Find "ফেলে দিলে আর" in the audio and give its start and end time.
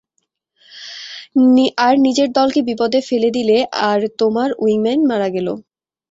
3.09-3.99